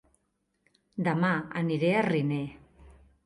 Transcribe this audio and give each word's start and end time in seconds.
Dema 1.07 1.29
aniré 1.63 1.93
a 1.99 2.03
Riner 2.09 2.43